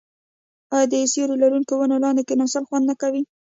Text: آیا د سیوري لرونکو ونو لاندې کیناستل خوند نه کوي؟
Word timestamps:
آیا 0.73 0.87
د 0.91 0.93
سیوري 1.11 1.35
لرونکو 1.41 1.73
ونو 1.77 1.95
لاندې 2.03 2.21
کیناستل 2.29 2.63
خوند 2.67 2.85
نه 2.89 2.95
کوي؟ 3.01 3.21